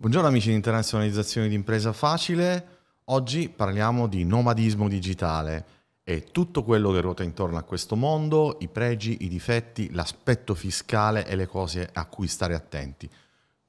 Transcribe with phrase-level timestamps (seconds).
[0.00, 2.66] Buongiorno amici di internazionalizzazione di impresa facile.
[3.06, 5.64] Oggi parliamo di nomadismo digitale
[6.04, 11.26] e tutto quello che ruota intorno a questo mondo, i pregi, i difetti, l'aspetto fiscale
[11.26, 13.10] e le cose a cui stare attenti.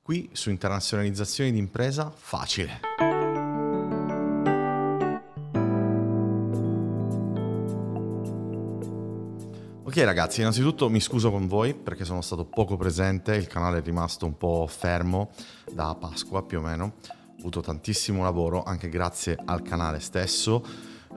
[0.03, 2.79] Qui su internazionalizzazione di impresa facile.
[9.99, 13.81] Ok ragazzi, innanzitutto mi scuso con voi perché sono stato poco presente, il canale è
[13.81, 15.29] rimasto un po' fermo
[15.69, 20.63] da Pasqua più o meno, ho avuto tantissimo lavoro anche grazie al canale stesso,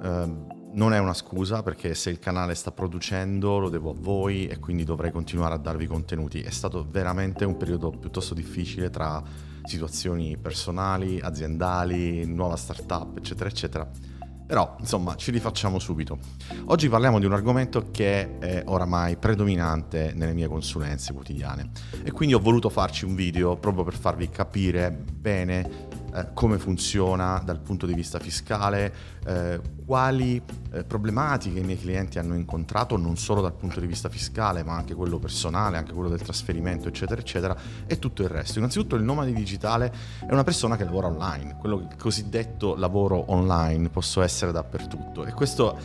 [0.03, 0.35] eh,
[0.73, 4.59] non è una scusa perché se il canale sta producendo lo devo a voi e
[4.59, 9.23] quindi dovrei continuare a darvi contenuti, è stato veramente un periodo piuttosto difficile tra
[9.63, 14.12] situazioni personali, aziendali, nuova startup eccetera eccetera
[14.53, 16.19] però, insomma, ci rifacciamo subito.
[16.67, 21.71] Oggi parliamo di un argomento che è oramai predominante nelle mie consulenze quotidiane
[22.03, 27.41] e quindi ho voluto farci un video proprio per farvi capire bene eh, come funziona
[27.45, 33.17] dal punto di vista fiscale, eh, quali eh, problematiche i miei clienti hanno incontrato, non
[33.17, 37.21] solo dal punto di vista fiscale, ma anche quello personale, anche quello del trasferimento, eccetera,
[37.21, 38.59] eccetera, e tutto il resto.
[38.59, 39.93] Innanzitutto il nomade digitale
[40.27, 45.79] è una persona che lavora online, quello cosiddetto lavoro online, posso essere dappertutto e questo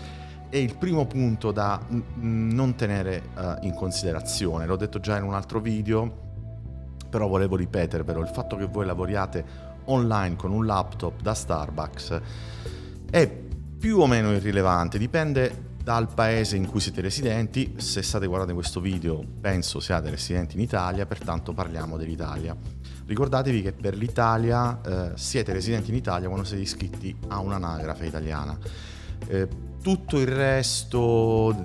[0.49, 1.81] è il primo punto da
[2.15, 4.65] non tenere uh, in considerazione.
[4.65, 6.25] L'ho detto già in un altro video,
[7.09, 12.21] però volevo ripetervelo, il fatto che voi lavoriate online con un laptop da Starbucks
[13.09, 13.45] è
[13.79, 17.75] più o meno irrilevante, dipende dal paese in cui siete residenti.
[17.77, 22.53] Se state guardando questo video, penso siate residenti in Italia, pertanto parliamo dell'Italia.
[23.05, 28.57] Ricordatevi che per l'Italia eh, siete residenti in Italia quando siete iscritti a un'anagrafe italiana.
[29.27, 29.47] Eh,
[29.81, 31.55] tutto il resto,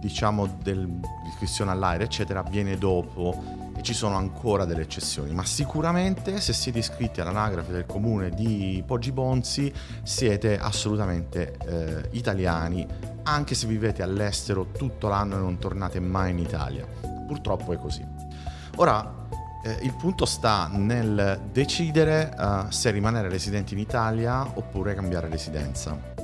[0.00, 6.52] diciamo, dell'iscrizione all'aereo, eccetera, avviene dopo e ci sono ancora delle eccezioni, ma sicuramente se
[6.52, 12.84] siete iscritti all'anagrafe del comune di Poggi Bonzi siete assolutamente eh, italiani,
[13.22, 16.84] anche se vivete all'estero tutto l'anno e non tornate mai in Italia.
[17.26, 18.04] Purtroppo è così.
[18.76, 19.26] Ora,
[19.62, 26.17] eh, il punto sta nel decidere uh, se rimanere residenti in Italia oppure cambiare residenza.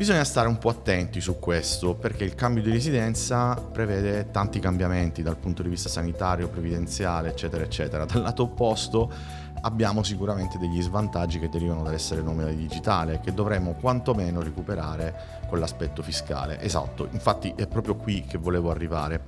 [0.00, 5.22] Bisogna stare un po' attenti su questo perché il cambio di residenza prevede tanti cambiamenti
[5.22, 8.06] dal punto di vista sanitario, previdenziale, eccetera, eccetera.
[8.06, 9.12] Dal lato opposto
[9.60, 16.00] abbiamo sicuramente degli svantaggi che derivano dall'essere nomadi digitale che dovremmo quantomeno recuperare con l'aspetto
[16.00, 16.58] fiscale.
[16.62, 19.22] Esatto, infatti è proprio qui che volevo arrivare.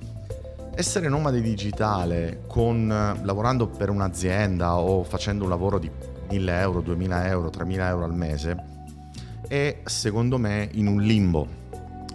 [0.73, 2.87] Essere nomade digitale con,
[3.21, 5.91] lavorando per un'azienda o facendo un lavoro di
[6.31, 8.72] 1000 euro, 2000 euro, 3000 euro al mese
[9.47, 11.47] è secondo me in un limbo,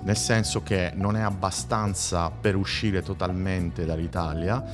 [0.02, 4.64] nel senso che non è abbastanza per uscire totalmente dall'Italia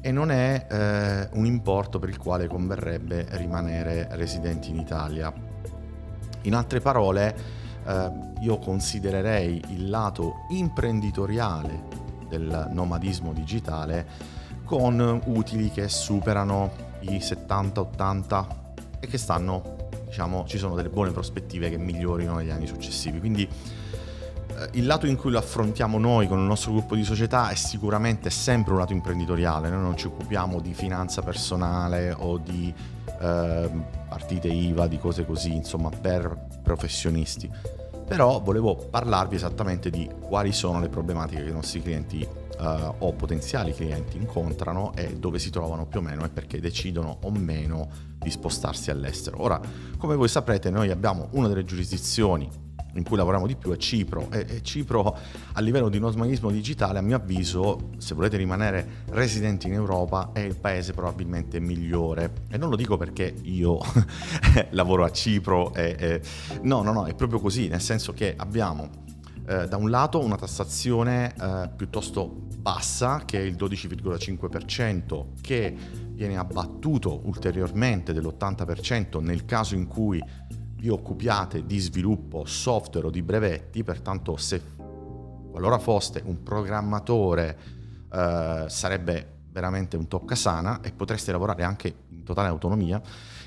[0.00, 5.32] e non è eh, un importo per il quale converrebbe rimanere residenti in Italia.
[6.42, 7.36] In altre parole,
[7.84, 8.10] eh,
[8.40, 14.06] io considererei il lato imprenditoriale del nomadismo digitale
[14.64, 18.46] con utili che superano i 70-80
[19.00, 19.81] e che stanno
[20.12, 23.18] diciamo, ci sono delle buone prospettive che migliorino negli anni successivi.
[23.18, 27.48] Quindi eh, il lato in cui lo affrontiamo noi con il nostro gruppo di società
[27.48, 32.72] è sicuramente sempre un lato imprenditoriale, noi non ci occupiamo di finanza personale o di
[33.20, 33.70] eh,
[34.06, 37.50] partite IVA, di cose così, insomma, per professionisti.
[38.06, 42.28] Però volevo parlarvi esattamente di quali sono le problematiche che i nostri clienti
[42.62, 47.18] uh, o potenziali clienti incontrano e dove si trovano più o meno e perché decidono
[47.22, 49.42] o meno di spostarsi all'estero.
[49.42, 49.60] Ora,
[49.98, 54.30] come voi saprete, noi abbiamo una delle giurisdizioni in cui lavoriamo di più è Cipro
[54.30, 55.16] e Cipro
[55.52, 60.40] a livello di nosmanismo digitale a mio avviso se volete rimanere residenti in Europa è
[60.40, 63.78] il paese probabilmente migliore e non lo dico perché io
[64.70, 66.20] lavoro a Cipro e, e,
[66.64, 68.90] no no no è proprio così nel senso che abbiamo
[69.46, 75.76] eh, da un lato una tassazione eh, piuttosto bassa, che è il 12,5%, che
[76.12, 80.22] viene abbattuto ulteriormente dell'80% nel caso in cui
[80.76, 84.62] vi occupiate di sviluppo software o di brevetti, pertanto se
[85.50, 87.58] qualora foste un programmatore
[88.12, 93.00] eh, sarebbe veramente un toccasana e potreste lavorare anche in totale autonomia.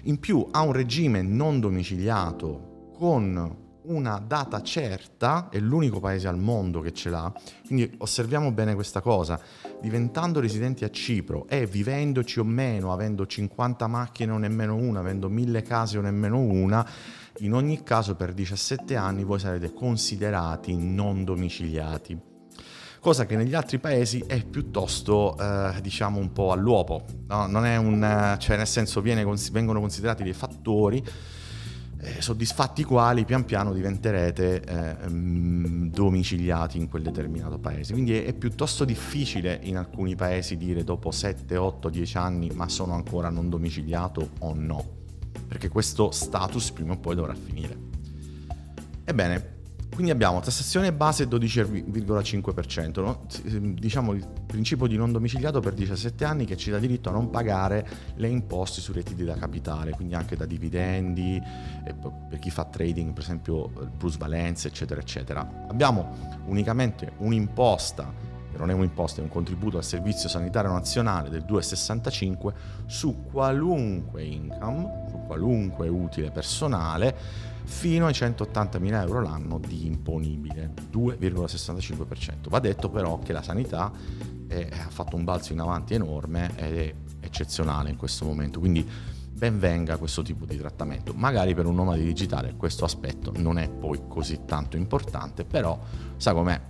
[0.04, 6.38] In più ha un regime non domiciliato con una data certa, è l'unico paese al
[6.38, 7.32] mondo che ce l'ha,
[7.66, 9.40] quindi osserviamo bene questa cosa,
[9.82, 15.30] diventando residenti a Cipro e vivendoci o meno, avendo 50 macchine o nemmeno una, avendo
[15.30, 16.88] 1000 case o nemmeno una,
[17.40, 22.18] in ogni caso per 17 anni voi sarete considerati non domiciliati.
[23.00, 27.04] cosa che negli altri paesi è piuttosto, eh, diciamo, un po' all'uopo.
[27.28, 27.46] No?
[27.46, 31.04] Non è un, cioè nel senso viene, vengono considerati dei fattori
[32.06, 37.94] eh, soddisfatti i quali pian piano diventerete eh, mm, domiciliati in quel determinato paese.
[37.94, 42.70] Quindi è, è, piuttosto difficile in alcuni paesi dire dopo 7, 8, 10 anni ma
[42.70, 44.86] sono ancora non domiciliato o no,
[45.48, 47.76] perché questo status prima o poi dovrà finire.
[49.04, 49.55] Ebbene,
[49.96, 53.26] quindi abbiamo tassazione base 12,5%, no?
[53.80, 57.30] diciamo il principio di non domiciliato per 17 anni che ci dà diritto a non
[57.30, 61.42] pagare le imposte sui redditi da capitale, quindi anche da dividendi,
[62.30, 65.66] per chi fa trading, per esempio plusvalenze, eccetera, eccetera.
[65.70, 71.44] Abbiamo unicamente un'imposta che non è un'imposta, è un contributo al Servizio Sanitario Nazionale del
[71.48, 72.54] 2,65
[72.86, 77.16] su qualunque income, su qualunque utile personale
[77.66, 82.50] fino ai 180.000 euro l'anno di imponibile, 2,65%.
[82.50, 83.92] Va detto però che la sanità
[84.48, 88.88] è, ha fatto un balzo in avanti enorme ed è eccezionale in questo momento, quindi
[89.36, 91.14] ben venga questo tipo di trattamento.
[91.14, 95.78] Magari per un nomade digitale questo aspetto non è poi così tanto importante, però
[96.16, 96.62] sa com'è,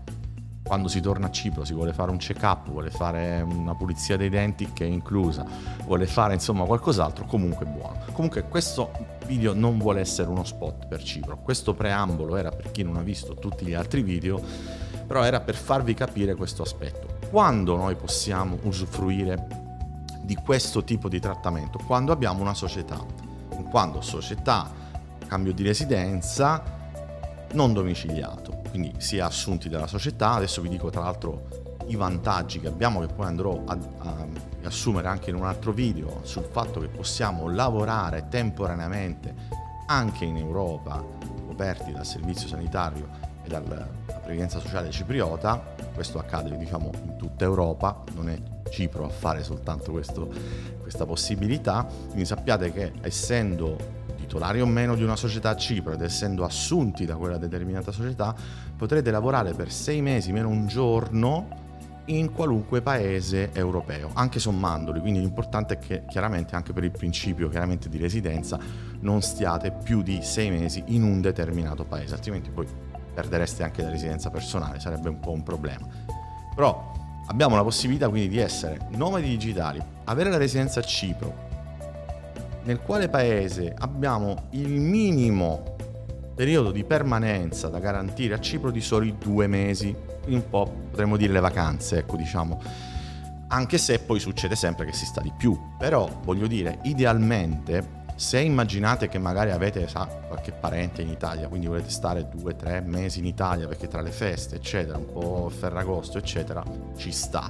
[0.65, 4.29] quando si torna a Cipro si vuole fare un check-up, vuole fare una pulizia dei
[4.29, 5.45] denti che è inclusa,
[5.85, 7.99] vuole fare insomma qualcos'altro, comunque buono.
[8.13, 8.91] Comunque questo
[9.27, 13.01] video non vuole essere uno spot per Cipro, questo preambolo era per chi non ha
[13.01, 14.41] visto tutti gli altri video,
[15.05, 17.19] però era per farvi capire questo aspetto.
[17.29, 19.47] Quando noi possiamo usufruire
[20.23, 21.79] di questo tipo di trattamento?
[21.85, 22.99] Quando abbiamo una società,
[23.69, 24.71] quando società,
[25.27, 26.74] cambio di residenza,
[27.53, 30.31] non domiciliato quindi sia assunti dalla società.
[30.31, 31.47] Adesso vi dico tra l'altro
[31.87, 34.27] i vantaggi che abbiamo che poi andrò a, a
[34.63, 39.33] assumere anche in un altro video sul fatto che possiamo lavorare temporaneamente
[39.87, 41.01] anche in Europa
[41.47, 43.07] coperti dal servizio sanitario
[43.43, 43.87] e dalla
[44.21, 45.73] previdenza sociale cipriota.
[45.93, 48.37] Questo accade diciamo in tutta Europa, non è
[48.69, 50.29] Cipro a fare soltanto questo,
[50.81, 51.87] questa possibilità.
[52.07, 53.94] Quindi sappiate che essendo
[54.25, 58.35] titolari o meno di una società a Cipro ed essendo assunti da quella determinata società,
[58.75, 61.63] potrete lavorare per sei mesi meno un giorno
[62.07, 67.49] in qualunque paese europeo, anche sommandoli, quindi l'importante è che chiaramente anche per il principio
[67.49, 68.59] chiaramente di residenza
[68.99, 72.67] non stiate più di sei mesi in un determinato paese, altrimenti poi
[73.13, 75.87] perdereste anche la residenza personale, sarebbe un po' un problema.
[76.53, 76.91] Però
[77.27, 81.53] abbiamo la possibilità quindi di essere nomadi digitali, avere la residenza a Cipro,
[82.65, 85.75] nel quale paese abbiamo il minimo
[86.35, 89.95] periodo di permanenza da garantire a Cipro di soli due mesi,
[90.27, 92.61] un po' potremmo dire le vacanze, ecco diciamo.
[93.47, 98.39] Anche se poi succede sempre che si sta di più, però voglio dire, idealmente se
[98.39, 103.19] immaginate che magari avete sa, qualche parente in Italia, quindi volete stare due tre mesi
[103.19, 106.63] in Italia perché tra le feste, eccetera, un po' Ferragosto, eccetera,
[106.97, 107.47] ci sta.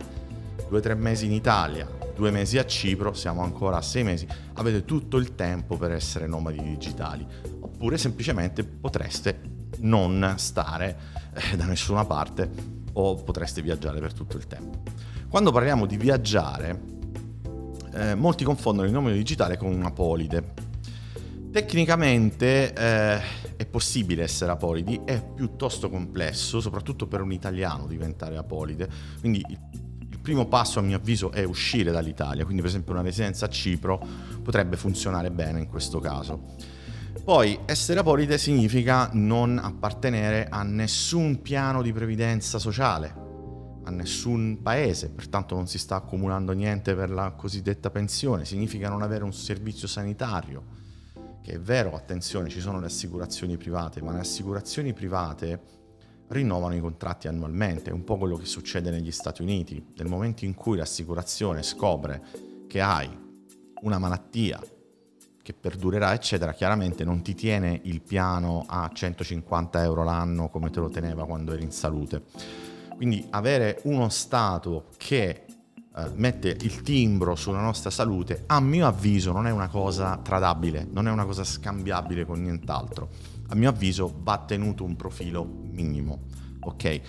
[0.67, 4.85] Due tre mesi in Italia, due mesi a Cipro, siamo ancora a sei mesi, avete
[4.85, 7.27] tutto il tempo per essere nomadi digitali.
[7.59, 10.97] Oppure semplicemente potreste non stare
[11.33, 12.49] eh, da nessuna parte
[12.93, 14.83] o potreste viaggiare per tutto il tempo.
[15.27, 16.81] Quando parliamo di viaggiare,
[17.93, 20.53] eh, molti confondono il nomade digitale con una polide.
[21.51, 23.21] Tecnicamente eh,
[23.57, 28.89] è possibile essere apolidi, è piuttosto complesso, soprattutto per un italiano diventare apolide,
[29.19, 29.43] quindi
[30.25, 34.03] primo passo a mio avviso è uscire dall'Italia, quindi per esempio una residenza a Cipro
[34.41, 36.55] potrebbe funzionare bene in questo caso.
[37.23, 43.13] Poi essere apolide significa non appartenere a nessun piano di previdenza sociale,
[43.83, 49.03] a nessun paese, pertanto non si sta accumulando niente per la cosiddetta pensione, significa non
[49.03, 50.63] avere un servizio sanitario,
[51.43, 55.74] che è vero, attenzione, ci sono le assicurazioni private, ma le assicurazioni private
[56.27, 59.93] rinnovano i contratti annualmente, è un po' quello che succede negli Stati Uniti.
[59.95, 62.23] Nel momento in cui l'assicurazione scopre
[62.67, 63.09] che hai
[63.81, 64.59] una malattia
[65.41, 70.79] che perdurerà, eccetera, chiaramente non ti tiene il piano a 150 euro l'anno come te
[70.79, 72.23] lo teneva quando eri in salute.
[72.95, 75.45] Quindi avere uno Stato che
[75.95, 80.87] eh, mette il timbro sulla nostra salute, a mio avviso non è una cosa tradabile,
[80.89, 86.19] non è una cosa scambiabile con nient'altro a mio avviso va tenuto un profilo minimo,
[86.59, 87.01] ok?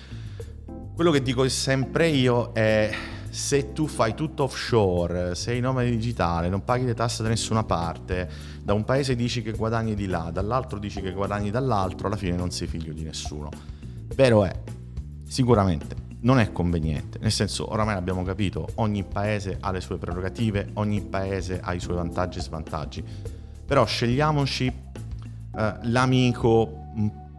[0.95, 2.91] Quello che dico sempre io è
[3.29, 8.29] se tu fai tutto offshore, sei nomade digitale, non paghi le tasse da nessuna parte,
[8.63, 12.35] da un paese dici che guadagni di là, dall'altro dici che guadagni dall'altro, alla fine
[12.35, 13.51] non sei figlio di nessuno.
[14.15, 14.59] Vero è,
[15.27, 20.71] sicuramente non è conveniente, nel senso oramai l'abbiamo capito, ogni paese ha le sue prerogative,
[20.75, 23.05] ogni paese ha i suoi vantaggi e svantaggi,
[23.67, 24.73] però scegliamoci
[25.57, 26.85] eh, l'amico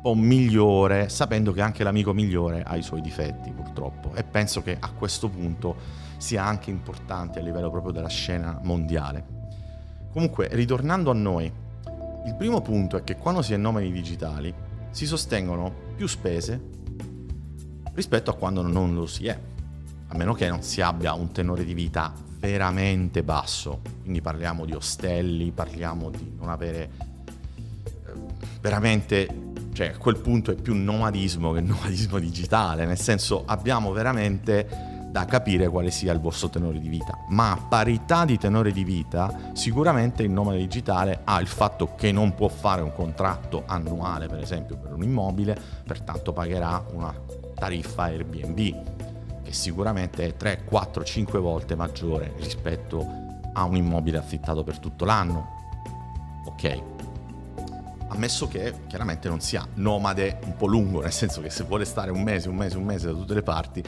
[0.08, 4.14] po' migliore, sapendo che anche l'amico migliore ha i suoi difetti purtroppo.
[4.16, 5.76] E penso che a questo punto
[6.16, 9.36] sia anche importante a livello proprio della scena mondiale.
[10.14, 11.52] Comunque, ritornando a noi,
[12.26, 14.54] il primo punto è che quando si è nomadi digitali
[14.92, 16.76] si sostengono più spese
[17.94, 19.38] rispetto a quando non lo si è,
[20.08, 24.72] a meno che non si abbia un tenore di vita veramente basso, quindi parliamo di
[24.72, 27.16] ostelli, parliamo di non avere
[28.62, 29.46] veramente
[29.78, 35.26] cioè a quel punto è più nomadismo che nomadismo digitale, nel senso abbiamo veramente da
[35.26, 37.18] capire quale sia il vostro tenore di vita.
[37.30, 42.12] Ma a parità di tenore di vita, sicuramente il nomade digitale ha il fatto che
[42.12, 47.14] non può fare un contratto annuale, per esempio, per un immobile, pertanto pagherà una
[47.56, 53.06] tariffa Airbnb, che sicuramente è 3, 4, 5 volte maggiore rispetto
[53.54, 55.56] a un immobile affittato per tutto l'anno.
[56.46, 56.97] Ok,
[58.10, 62.12] ammesso che chiaramente non sia nomade un po' lungo, nel senso che se vuole stare
[62.12, 63.84] un mese, un mese, un mese da tutte le parti,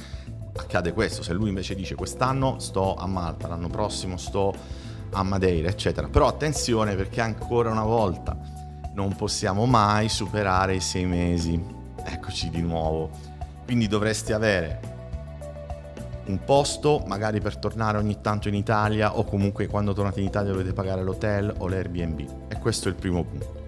[0.56, 4.54] accade questo, se lui invece dice quest'anno sto a Malta, l'anno prossimo sto
[5.12, 6.08] a Madeira, eccetera.
[6.08, 8.38] Però attenzione perché ancora una volta
[8.94, 11.78] non possiamo mai superare i sei mesi.
[12.04, 13.10] Eccoci di nuovo.
[13.66, 14.98] Quindi dovresti avere
[16.26, 20.52] un posto magari per tornare ogni tanto in Italia o comunque quando tornate in Italia
[20.52, 22.20] dovete pagare l'hotel o l'Airbnb.
[22.50, 23.59] E questo è il primo punto.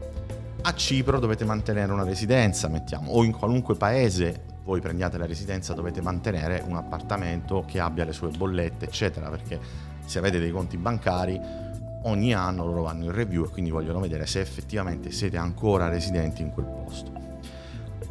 [0.64, 5.74] A Cipro dovete mantenere una residenza, mettiamo, o in qualunque paese voi prendiate la residenza
[5.74, 9.60] dovete mantenere un appartamento che abbia le sue bollette, eccetera, perché
[10.06, 11.40] se avete dei conti bancari
[12.04, 16.44] ogni anno loro vanno in review e quindi vogliono vedere se effettivamente siete ancora residenti
[16.44, 17.12] in quel posto.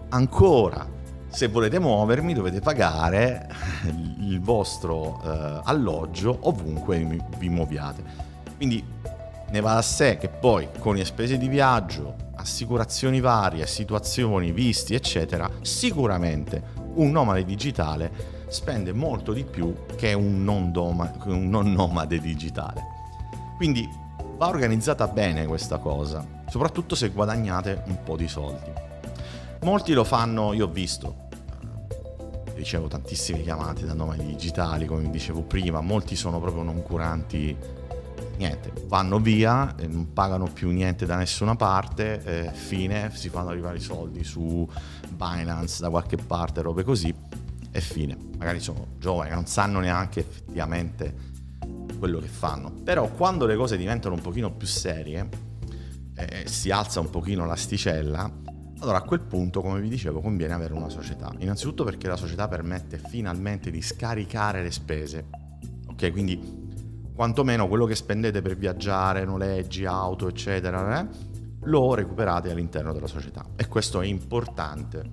[0.08, 0.84] Ancora,
[1.28, 3.48] se volete muovermi dovete pagare
[4.18, 6.98] il vostro eh, alloggio ovunque
[7.38, 8.02] vi muoviate.
[8.56, 8.84] Quindi
[9.50, 14.94] ne va da sé che poi con le spese di viaggio, assicurazioni varie, situazioni, visti,
[14.94, 21.72] eccetera, sicuramente un nomade digitale spende molto di più che un non, doma, un non
[21.72, 22.82] nomade digitale.
[23.56, 23.88] Quindi
[24.36, 28.72] va organizzata bene questa cosa, soprattutto se guadagnate un po' di soldi.
[29.62, 35.10] Molti lo fanno, io ho visto, eh, ricevo tantissime chiamate da nomadi digitali, come vi
[35.10, 37.54] dicevo prima, molti sono proprio non curanti
[38.36, 43.78] niente, vanno via, non pagano più niente da nessuna parte, eh, fine, si fanno arrivare
[43.78, 44.68] i soldi su
[45.08, 47.14] Binance da qualche parte, robe così,
[47.70, 48.16] e fine.
[48.38, 51.28] Magari sono giovani non sanno neanche effettivamente
[51.98, 52.70] quello che fanno.
[52.70, 55.28] Però quando le cose diventano un pochino più serie,
[56.16, 58.30] eh, si alza un pochino l'asticella,
[58.80, 61.30] allora a quel punto, come vi dicevo, conviene avere una società.
[61.38, 65.26] Innanzitutto perché la società permette finalmente di scaricare le spese.
[65.86, 66.59] Ok, quindi
[67.20, 71.08] quantomeno quello che spendete per viaggiare, noleggi, auto, eccetera, eh,
[71.64, 73.44] lo recuperate all'interno della società.
[73.56, 75.04] E questo è importante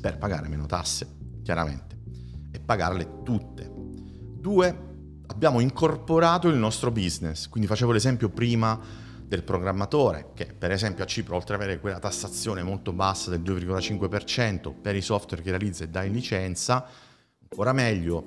[0.00, 1.06] per pagare meno tasse,
[1.44, 1.96] chiaramente,
[2.50, 3.72] e pagarle tutte.
[3.72, 4.78] Due,
[5.28, 8.76] abbiamo incorporato il nostro business, quindi facevo l'esempio prima
[9.24, 13.42] del programmatore, che per esempio a Cipro, oltre ad avere quella tassazione molto bassa del
[13.42, 16.84] 2,5% per i software che realizza e dà in licenza,
[17.48, 18.26] ancora meglio,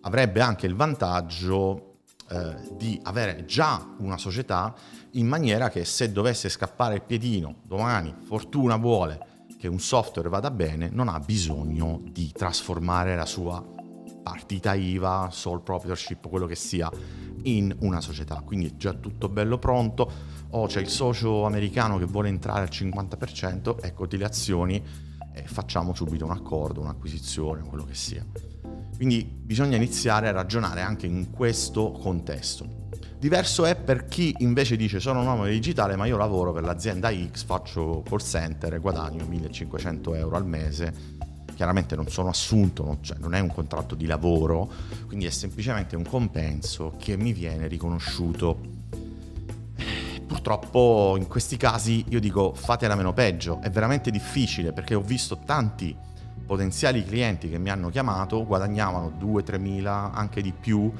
[0.00, 1.87] avrebbe anche il vantaggio
[2.30, 4.74] eh, di avere già una società
[5.12, 10.50] in maniera che se dovesse scappare il piedino domani, fortuna vuole che un software vada
[10.50, 13.64] bene, non ha bisogno di trasformare la sua
[14.22, 16.90] partita IVA, sole proprietorship, quello che sia,
[17.42, 18.40] in una società.
[18.44, 20.10] Quindi è già tutto bello pronto.
[20.50, 24.82] O oh, c'è il socio americano che vuole entrare al 50%, ecco le azioni
[25.34, 28.24] e facciamo subito un accordo, un'acquisizione, quello che sia.
[28.98, 32.88] Quindi bisogna iniziare a ragionare anche in questo contesto.
[33.16, 37.08] Diverso è per chi invece dice sono un uomo digitale ma io lavoro per l'azienda
[37.12, 40.92] X, faccio call center e guadagno 1500 euro al mese.
[41.54, 44.68] Chiaramente non sono assunto, non, cioè non è un contratto di lavoro,
[45.06, 48.58] quindi è semplicemente un compenso che mi viene riconosciuto.
[50.26, 55.38] Purtroppo in questi casi io dico fatela meno peggio, è veramente difficile perché ho visto
[55.44, 55.96] tanti
[56.46, 60.92] potenziali clienti che mi hanno chiamato guadagnavano 2-3 mila, anche di più,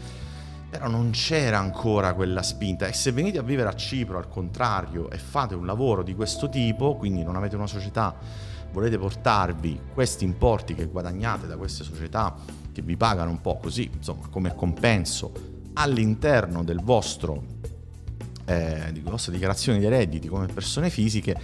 [0.69, 2.87] però non c'era ancora quella spinta.
[2.87, 6.49] E se venite a vivere a Cipro al contrario e fate un lavoro di questo
[6.49, 8.15] tipo, quindi non avete una società,
[8.73, 12.35] volete portarvi questi importi che guadagnate da queste società
[12.71, 15.33] che vi pagano un po' così, insomma, come compenso
[15.75, 17.57] all'interno del vostro
[18.49, 21.37] eh, di vostra dichiarazione dei redditi come persone fisiche,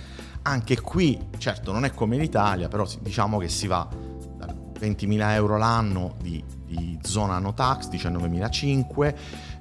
[0.46, 3.88] anche qui, certo, non è come l'Italia, però diciamo che si va
[4.36, 9.14] da 20.000 euro l'anno di, di zona no tax, 19.500,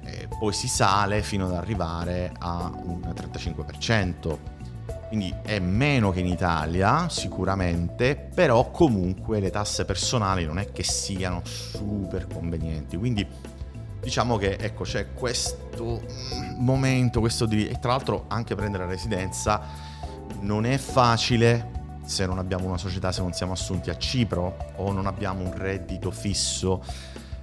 [0.04, 4.38] eh, poi si sale fino ad arrivare a un 35%.
[5.08, 10.82] quindi è meno che in Italia sicuramente, però comunque le tasse personali non è che
[10.82, 13.26] siano super convenienti, quindi
[14.00, 17.66] diciamo che ecco c'è questo mm, momento, questo di...
[17.66, 19.93] e tra l'altro anche prendere la residenza
[20.44, 21.70] non è facile
[22.04, 25.56] se non abbiamo una società, se non siamo assunti a Cipro o non abbiamo un
[25.56, 26.82] reddito fisso.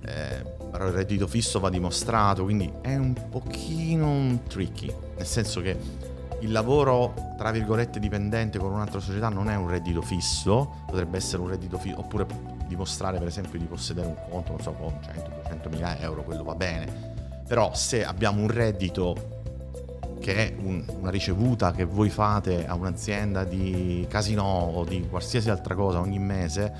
[0.03, 5.77] Eh, però il reddito fisso va dimostrato, quindi è un pochino tricky, nel senso che
[6.39, 11.41] il lavoro, tra virgolette, dipendente con un'altra società non è un reddito fisso, potrebbe essere
[11.41, 12.25] un reddito fisso, oppure
[12.67, 16.55] dimostrare per esempio di possedere un conto, non so, con 100-200 mila euro, quello va
[16.55, 17.09] bene.
[17.47, 19.40] Però se abbiamo un reddito
[20.21, 25.49] che è un, una ricevuta che voi fate a un'azienda di casino o di qualsiasi
[25.49, 26.73] altra cosa ogni mese,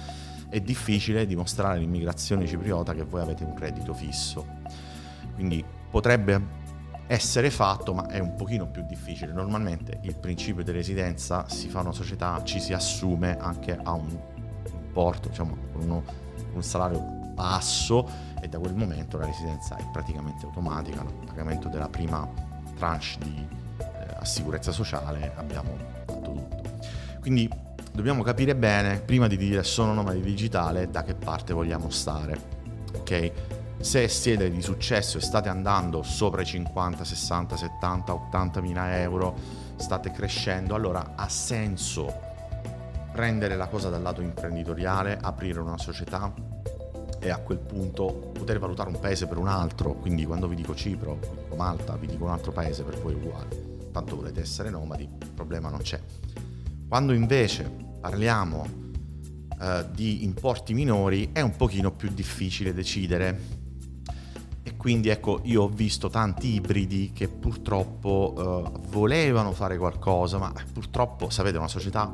[0.47, 4.45] è difficile dimostrare all'immigrazione cipriota che voi avete un reddito fisso.
[5.33, 6.59] Quindi potrebbe
[7.07, 9.33] essere fatto, ma è un pochino più difficile.
[9.33, 14.17] Normalmente il principio di residenza si fa una società, ci si assume anche a un
[14.71, 16.03] importo, diciamo, con uno,
[16.53, 16.99] un salario
[17.33, 18.07] basso
[18.39, 22.50] e da quel momento la residenza è praticamente automatica, il pagamento della prima
[22.81, 23.47] tranche di
[23.77, 26.61] eh, assicurezza sociale abbiamo fatto tutto.
[27.19, 27.47] Quindi
[27.91, 32.59] dobbiamo capire bene, prima di dire sono nomadi digitale, da che parte vogliamo stare.
[32.97, 33.31] Ok?
[33.81, 39.35] se siete di successo e state andando sopra i 50, 60, 70, 80 mila euro,
[39.75, 42.13] state crescendo, allora ha senso
[43.11, 46.31] prendere la cosa dal lato imprenditoriale, aprire una società
[47.21, 49.93] e a quel punto poter valutare un paese per un altro.
[49.93, 53.13] Quindi quando vi dico Cipro, vi dico Malta, vi dico un altro paese, per voi
[53.13, 53.89] è uguale.
[53.91, 56.01] Tanto volete essere nomadi, il problema non c'è.
[56.87, 58.65] Quando invece parliamo
[59.61, 63.59] eh, di importi minori è un pochino più difficile decidere
[64.63, 70.53] e quindi ecco, io ho visto tanti ibridi che purtroppo uh, volevano fare qualcosa, ma
[70.71, 72.13] purtroppo, sapete, una società,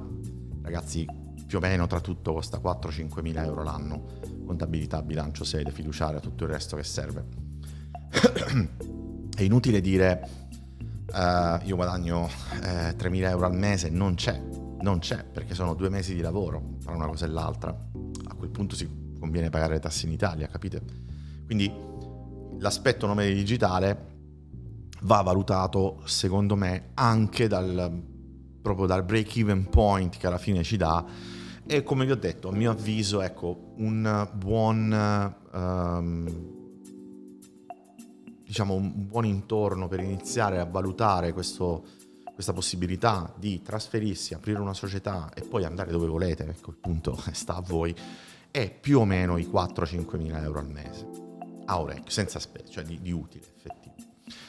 [0.61, 1.05] ragazzi,
[1.45, 4.05] più o meno tra tutto costa 4-5 mila euro l'anno,
[4.47, 7.25] contabilità, bilancio, sede, fiduciaria, tutto il resto che serve.
[9.37, 10.27] È inutile dire
[11.13, 12.27] uh, io guadagno
[12.63, 14.41] eh, 3 mila euro al mese, non c'è,
[14.81, 17.69] non c'è, perché sono due mesi di lavoro tra una cosa e l'altra.
[17.69, 20.81] A quel punto si conviene pagare le tasse in Italia, capite?
[21.45, 21.71] Quindi
[22.59, 24.15] l'aspetto nome digitale
[25.01, 27.91] va valutato, secondo me, anche dal,
[28.61, 31.05] proprio dal break-even point che alla fine ci dà.
[31.69, 36.25] E come vi ho detto, a mio avviso, ecco, un buon, um,
[38.41, 41.83] diciamo, un buon intorno per iniziare a valutare questo,
[42.33, 47.21] questa possibilità di trasferirsi, aprire una società e poi andare dove volete, ecco il punto
[47.33, 47.93] sta a voi,
[48.49, 51.05] è più o meno i 4-5 mila euro al mese
[51.65, 53.95] a orecchio, senza spese, cioè di, di, utile effettivo.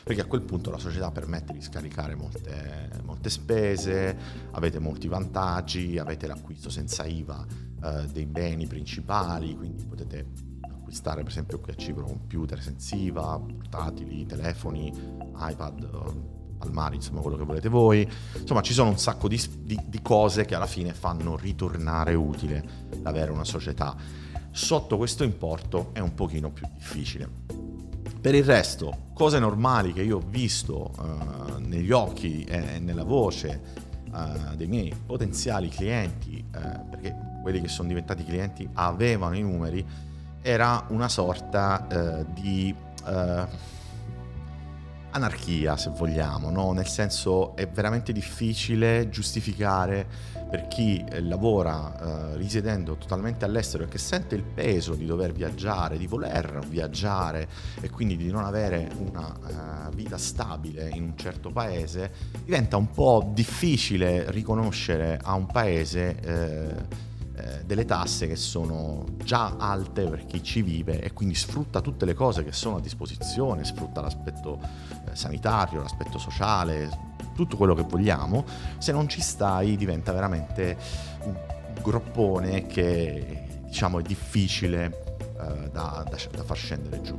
[0.03, 4.17] Perché a quel punto la società permette di scaricare molte, molte spese,
[4.51, 7.47] avete molti vantaggi, avete l'acquisto senza IVA
[7.83, 10.27] eh, dei beni principali, quindi potete
[10.62, 14.93] acquistare per esempio qui a Cipro computer senza IVA, portatili, telefoni,
[15.37, 18.09] iPad, palmari, insomma quello che volete voi.
[18.38, 22.87] Insomma ci sono un sacco di, di, di cose che alla fine fanno ritornare utile
[23.03, 23.97] l'avere una società
[24.51, 27.58] sotto questo importo è un pochino più difficile.
[28.20, 33.61] Per il resto, cose normali che io ho visto uh, negli occhi e nella voce
[34.11, 39.87] uh, dei miei potenziali clienti, uh, perché quelli che sono diventati clienti avevano i numeri,
[40.42, 42.74] era una sorta di
[45.11, 46.73] anarchia, se vogliamo, no?
[46.73, 50.07] nel senso è veramente difficile giustificare
[50.49, 55.33] per chi eh, lavora eh, risiedendo totalmente all'estero e che sente il peso di dover
[55.33, 57.49] viaggiare, di voler viaggiare
[57.81, 62.11] e quindi di non avere una uh, vita stabile in un certo paese,
[62.44, 67.07] diventa un po' difficile riconoscere a un paese eh,
[67.38, 72.05] eh, delle tasse che sono già alte per chi ci vive e quindi sfrutta tutte
[72.05, 74.59] le cose che sono a disposizione, sfrutta l'aspetto
[75.07, 78.44] eh, sanitario, l'aspetto sociale, tutto quello che vogliamo,
[78.79, 80.77] se non ci stai diventa veramente
[81.24, 81.37] un
[81.81, 84.87] groppone che diciamo è difficile
[85.40, 87.16] eh, da, da, da far scendere giù.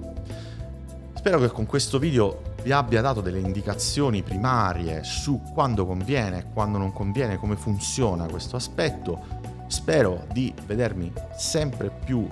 [1.13, 6.45] Spero che con questo video vi abbia dato delle indicazioni primarie su quando conviene e
[6.53, 9.38] quando non conviene, come funziona questo aspetto.
[9.69, 12.27] Spero di vedermi sempre più uh,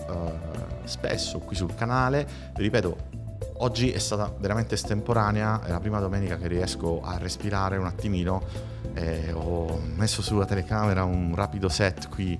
[0.85, 2.27] spesso qui sul canale.
[2.55, 2.97] Ripeto,
[3.57, 8.41] oggi è stata veramente estemporanea, è la prima domenica che riesco a respirare un attimino.
[8.95, 12.39] Eh, ho messo sulla telecamera un rapido set qui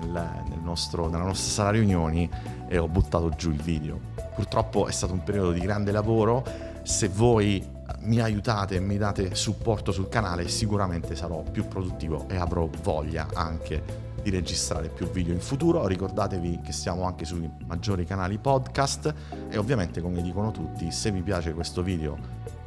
[0.00, 2.28] nel, nel nostro, nella nostra sala riunioni
[2.66, 4.00] e ho buttato giù il video.
[4.34, 6.44] Purtroppo è stato un periodo di grande lavoro.
[6.82, 7.64] Se voi
[8.00, 13.28] mi aiutate e mi date supporto sul canale, sicuramente sarò più produttivo e avrò voglia
[13.32, 15.86] anche di registrare più video in futuro.
[15.86, 19.14] Ricordatevi che siamo anche sui maggiori canali podcast
[19.48, 22.16] e ovviamente come dicono tutti, se vi piace questo video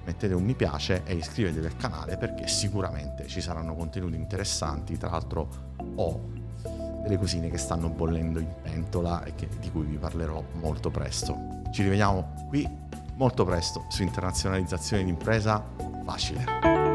[0.05, 4.97] mettete un mi piace e iscrivetevi al canale perché sicuramente ci saranno contenuti interessanti.
[4.97, 5.47] Tra l'altro
[5.95, 6.33] ho
[7.01, 11.61] delle cosine che stanno bollendo in pentola e che, di cui vi parlerò molto presto.
[11.71, 12.67] Ci rivediamo qui
[13.15, 15.63] molto presto su internazionalizzazione d'impresa
[16.03, 16.94] facile.